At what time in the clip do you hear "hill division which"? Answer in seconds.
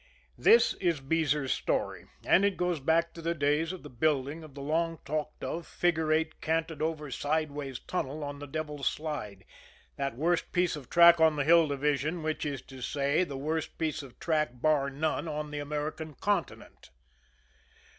11.43-12.47